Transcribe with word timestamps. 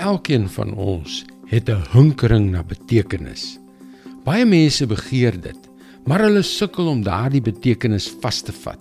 Elkeen 0.00 0.46
van 0.48 0.72
ons 0.80 1.24
het 1.46 1.68
'n 1.68 1.84
hunkering 1.92 2.50
na 2.50 2.62
betekenis. 2.64 3.58
Baie 4.24 4.46
mense 4.46 4.86
begeer 4.86 5.40
dit, 5.40 5.58
maar 6.06 6.20
hulle 6.20 6.42
sukkel 6.42 6.86
om 6.88 7.02
daardie 7.02 7.40
betekenis 7.40 8.08
vas 8.20 8.40
te 8.40 8.52
vat. 8.52 8.80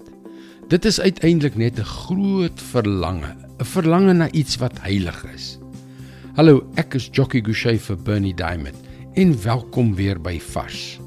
Dit 0.68 0.86
is 0.86 1.00
uiteindelik 1.00 1.55
net 1.55 1.79
'n 1.79 1.84
groot 1.84 2.62
verlange, 2.62 3.36
'n 3.60 3.66
verlange 3.66 4.13
na 4.13 4.32
iets 4.32 4.55
wat 4.58 4.79
heilig 4.79 5.26
is. 5.36 5.60
Hallo, 6.36 6.64
ek 6.76 6.94
is 6.94 7.10
Jockey 7.12 7.42
Gouchee 7.42 7.80
vir 7.80 7.98
Bernie 7.98 8.36
Diamond 8.36 8.78
en 9.14 9.44
welkom 9.44 9.96
weer 9.96 10.22
by 10.22 10.40
Vars. 10.40 11.00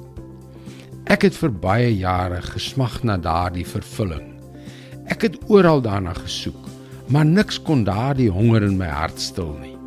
Ek 1.04 1.22
het 1.22 1.34
vir 1.34 1.52
baie 1.52 1.96
jare 1.96 2.42
gesmag 2.42 3.02
na 3.02 3.16
daardie 3.16 3.66
vervulling. 3.66 4.34
Ek 5.06 5.22
het 5.22 5.38
oral 5.48 5.80
daarna 5.80 6.12
gesoek, 6.12 6.68
maar 7.08 7.24
niks 7.24 7.62
kon 7.62 7.84
daardie 7.84 8.30
honger 8.30 8.62
in 8.62 8.76
my 8.76 8.88
hart 8.88 9.20
stil 9.20 9.56
nie. 9.60 9.81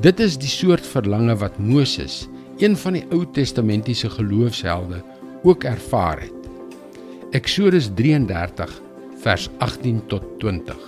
Dit 0.00 0.16
is 0.24 0.38
die 0.40 0.48
soort 0.48 0.86
verlange 0.88 1.34
wat 1.42 1.58
Moses, 1.60 2.22
een 2.56 2.72
van 2.80 2.94
die 2.96 3.02
Ou 3.12 3.26
Testamentiese 3.36 4.08
geloofshelde, 4.08 5.02
ook 5.44 5.66
ervaar 5.68 6.22
het. 6.22 6.46
Eksodus 7.36 7.90
33 7.98 8.72
vers 9.20 9.50
18 9.60 10.00
tot 10.08 10.24
20. 10.40 10.78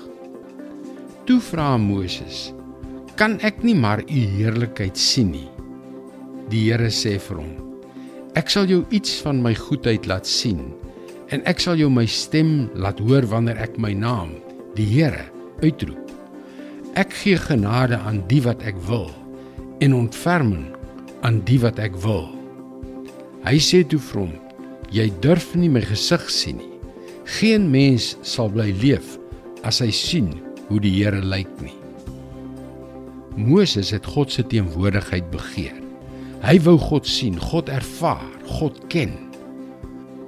Toe 1.29 1.39
vra 1.45 1.77
Moses: 1.77 2.55
"Kan 3.15 3.37
ek 3.41 3.61
nie 3.63 3.75
maar 3.77 4.01
u 4.01 4.21
heerlikheid 4.39 4.97
sien 4.99 5.31
nie?" 5.31 5.49
Die 6.49 6.73
Here 6.73 6.89
sê 6.89 7.19
vir 7.21 7.37
hom: 7.37 7.53
"Ek 8.35 8.49
sal 8.49 8.65
jou 8.65 8.85
iets 8.89 9.21
van 9.21 9.43
my 9.43 9.55
goedheid 9.55 10.07
laat 10.07 10.27
sien 10.27 10.73
en 11.29 11.45
ek 11.45 11.61
sal 11.61 11.77
jou 11.77 11.91
my 11.91 12.07
stem 12.07 12.71
laat 12.75 12.99
hoor 12.99 13.29
wanneer 13.29 13.57
ek 13.61 13.77
my 13.79 13.93
naam, 13.93 14.41
die 14.75 14.87
Here, 14.87 15.29
uitroep." 15.61 16.02
Ek 16.93 17.15
gee 17.23 17.39
genade 17.41 17.97
aan 17.97 18.19
die 18.29 18.43
wat 18.45 18.61
ek 18.69 18.77
wil 18.85 19.07
en 19.81 19.95
ontferming 19.97 20.67
aan 21.25 21.39
die 21.49 21.57
wat 21.63 21.79
ek 21.81 21.95
wil. 22.05 22.27
Hy 23.47 23.57
sê 23.65 23.81
toe 23.89 24.01
vir 24.11 24.21
hom: 24.27 24.35
Jy 24.93 25.07
durf 25.25 25.55
nie 25.57 25.71
my 25.73 25.81
gesig 25.89 26.29
sien 26.29 26.61
nie. 26.61 26.69
Geen 27.39 27.71
mens 27.73 28.13
sal 28.29 28.53
bly 28.53 28.69
leef 28.83 29.17
as 29.65 29.81
hy 29.81 29.89
sien 29.95 30.35
hoe 30.69 30.83
die 30.85 30.93
Here 30.99 31.25
lyk 31.25 31.49
nie. 31.65 31.73
Moses 33.41 33.95
het 33.97 34.05
God 34.05 34.35
se 34.35 34.45
teenwoordigheid 34.45 35.33
begeer. 35.33 35.79
Hy 36.45 36.59
wou 36.67 36.77
God 36.77 37.09
sien, 37.09 37.41
God 37.41 37.73
ervaar, 37.73 38.29
God 38.59 38.77
ken. 38.93 39.15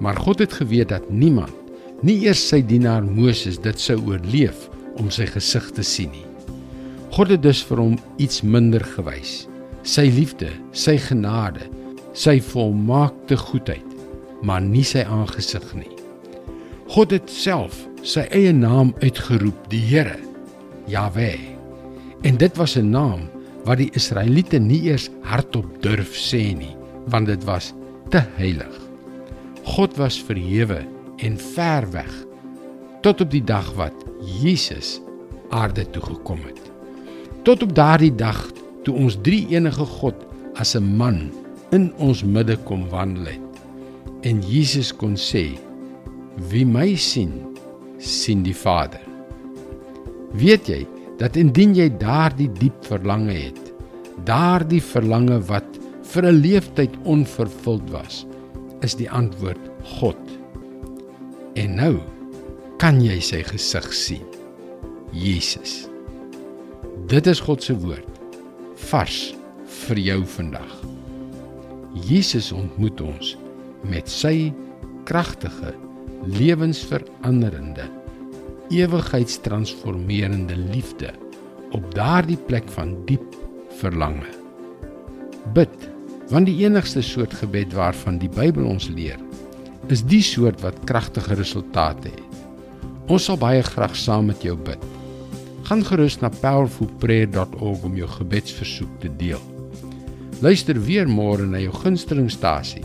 Maar 0.01 0.17
God 0.17 0.41
het 0.47 0.57
geweet 0.63 0.95
dat 0.95 1.11
niemand, 1.13 1.53
nie 2.01 2.23
eers 2.25 2.41
sy 2.41 2.65
dienaar 2.65 3.05
Moses 3.05 3.61
dit 3.61 3.77
sou 3.77 3.99
oorleef 4.07 4.71
om 4.97 5.13
sy 5.13 5.29
gesig 5.29 5.75
te 5.77 5.85
sien 5.85 6.15
nie. 6.15 6.31
God 7.15 7.31
het 7.31 7.45
dus 7.45 7.61
vir 7.63 7.79
hom 7.79 7.93
iets 8.19 8.41
minder 8.43 8.83
gewys. 8.97 9.45
Sy 9.87 10.09
liefde, 10.17 10.49
sy 10.75 10.97
genade, 10.99 11.69
sy 12.11 12.41
volmaakte 12.43 13.37
goedheid, 13.39 13.87
maar 14.43 14.65
nie 14.65 14.83
sy 14.83 15.05
aangesig 15.07 15.69
nie. 15.79 15.93
God 16.91 17.15
het 17.15 17.31
self 17.31 17.77
sy 18.03 18.25
eie 18.35 18.51
naam 18.51 18.91
uitgeroep, 18.99 19.63
die 19.71 19.85
Here, 19.93 20.17
Jahwe. 20.91 21.39
En 22.27 22.35
dit 22.43 22.59
was 22.59 22.77
'n 22.77 22.91
naam 22.91 23.31
wat 23.65 23.79
die 23.79 23.93
Israeliete 23.95 24.59
nie 24.59 24.83
eers 24.91 25.09
hardop 25.23 25.71
durf 25.83 26.11
sê 26.19 26.51
nie, 26.57 26.75
want 27.07 27.27
dit 27.27 27.45
was 27.45 27.75
te 28.11 28.27
heilig. 28.37 28.75
God 29.63 29.97
was 29.97 30.19
verhewe 30.19 30.83
en 31.19 31.39
ver 31.39 31.91
weg 31.93 32.13
tot 33.03 33.21
op 33.21 33.31
die 33.31 33.45
dag 33.45 33.73
wat 33.75 33.95
Jesus 34.43 35.01
aarde 35.51 35.91
toe 35.91 36.03
gekom 36.03 36.41
het 36.43 36.74
tot 37.45 37.63
op 37.63 37.75
daardie 37.77 38.15
dag 38.17 38.39
toe 38.85 38.95
ons 38.97 39.19
drie 39.21 39.45
enige 39.53 39.85
God 39.99 40.17
as 40.57 40.75
'n 40.77 40.97
man 40.97 41.31
in 41.77 41.93
ons 41.99 42.25
midde 42.25 42.57
kom 42.65 42.89
wandel 42.89 43.27
het 43.27 43.51
en 44.23 44.41
Jesus 44.41 44.93
kon 44.93 45.17
sê 45.17 45.59
wie 46.51 46.65
my 46.65 46.97
sien 46.97 47.33
sien 47.99 48.43
die 48.43 48.57
Vader. 48.57 49.01
Weet 50.33 50.69
jy 50.69 50.87
dat 51.19 51.37
indien 51.37 51.75
jy 51.75 51.89
daardie 51.99 52.51
diep 52.59 52.85
verlange 52.85 53.33
het 53.33 53.73
daardie 54.25 54.83
verlange 54.83 55.39
wat 55.49 55.69
vir 56.03 56.25
'n 56.25 56.41
leeftyd 56.41 56.97
onvervuld 57.05 57.91
was 57.91 58.27
is 58.81 58.95
die 58.95 59.11
antwoord 59.11 59.61
God. 59.99 60.21
En 61.55 61.75
nou 61.77 62.01
kan 62.79 63.01
jy 63.01 63.21
sy 63.21 63.43
gesig 63.43 63.93
sien 63.93 64.27
Jesus 65.13 65.94
Dit 67.05 67.27
is 67.29 67.41
God 67.45 67.61
se 67.61 67.75
woord 67.77 68.09
vars 68.89 69.17
vir 69.85 69.99
jou 70.01 70.23
vandag. 70.39 70.71
Jesus 72.09 72.49
ontmoet 72.57 73.03
ons 73.05 73.35
met 73.85 74.09
sy 74.09 74.49
kragtige, 75.05 75.75
lewensveranderende, 76.25 77.85
ewigheidstransformerende 78.73 80.57
liefde 80.73 81.13
op 81.77 81.93
daardie 81.93 82.41
plek 82.49 82.73
van 82.73 82.97
diep 83.05 83.37
verlange. 83.83 84.33
Bid, 85.53 85.77
want 86.33 86.49
die 86.49 86.57
enigste 86.65 87.05
soort 87.05 87.37
gebed 87.37 87.77
waarvan 87.77 88.17
die 88.23 88.33
Bybel 88.33 88.65
ons 88.65 88.89
leer, 88.89 89.21
is 89.93 90.07
die 90.09 90.25
soort 90.25 90.65
wat 90.65 90.81
kragtige 90.89 91.37
resultate 91.37 92.17
het. 92.17 92.45
Ons 93.13 93.29
sal 93.29 93.37
baie 93.37 93.61
graag 93.61 93.93
saam 93.93 94.33
met 94.33 94.41
jou 94.41 94.57
bid 94.57 94.81
gaan 95.65 95.85
gerus 95.85 96.19
na 96.21 96.29
powerfulprayer.org 96.29 97.85
om 97.85 97.97
jou 97.97 98.09
gebedsversoek 98.09 99.01
te 99.01 99.11
deel. 99.17 99.41
Luister 100.45 100.77
weer 100.77 101.09
môre 101.09 101.47
na 101.49 101.63
jou 101.63 101.73
gunstelingstasie 101.73 102.85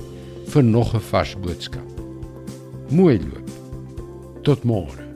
vir 0.54 0.64
nog 0.64 0.96
'n 0.96 1.04
vars 1.12 1.36
boodskap. 1.36 1.90
Mooi 2.90 3.20
loop. 3.20 3.50
Tot 4.44 4.64
môre. 4.64 5.09